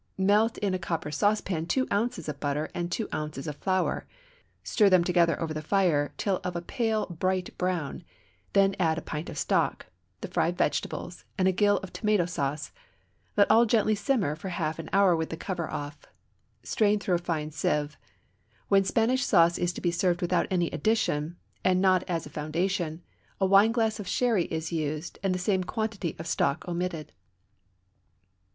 Melt 0.17 0.57
in 0.57 0.73
a 0.73 0.79
copper 0.79 1.11
saucepan 1.11 1.67
two 1.67 1.85
ounces 1.91 2.27
of 2.27 2.39
butter 2.39 2.71
and 2.73 2.91
two 2.91 3.07
ounces 3.13 3.45
of 3.45 3.57
flour, 3.57 4.07
stir 4.63 4.89
them 4.89 5.03
together 5.03 5.39
over 5.39 5.53
the 5.53 5.61
fire 5.61 6.11
till 6.17 6.37
of 6.43 6.55
a 6.55 6.61
pale 6.63 7.05
bright 7.05 7.55
brown, 7.59 8.03
then 8.53 8.75
add 8.79 8.97
a 8.97 9.01
pint 9.03 9.29
of 9.29 9.37
stock, 9.37 9.85
the 10.21 10.27
fried 10.27 10.57
vegetables, 10.57 11.23
and 11.37 11.47
a 11.47 11.51
gill 11.51 11.77
of 11.83 11.93
tomato 11.93 12.25
sauce; 12.25 12.71
let 13.37 13.51
all 13.51 13.63
gently 13.67 13.93
simmer 13.93 14.35
for 14.35 14.49
half 14.49 14.79
an 14.79 14.89
hour 14.91 15.15
with 15.15 15.29
the 15.29 15.37
cover 15.37 15.69
off. 15.69 16.07
Strain 16.63 16.97
through 16.99 17.13
a 17.13 17.17
fine 17.19 17.51
sieve. 17.51 17.95
When 18.69 18.83
Spanish 18.83 19.23
sauce 19.23 19.59
is 19.59 19.71
to 19.73 19.81
be 19.81 19.91
served 19.91 20.21
without 20.23 20.47
any 20.49 20.71
addition, 20.71 21.37
and 21.63 21.79
not 21.79 22.03
as 22.07 22.25
a 22.25 22.29
foundation, 22.31 23.03
a 23.39 23.45
wineglass 23.45 23.99
of 23.99 24.07
sherry 24.07 24.45
is 24.45 24.71
used 24.71 25.19
and 25.21 25.31
the 25.31 25.37
same 25.37 25.63
quantity 25.63 26.15
of 26.17 26.25
stock 26.25 26.67
omitted. 26.67 27.13